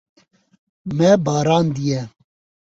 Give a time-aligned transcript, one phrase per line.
[0.97, 1.99] Me barandiye.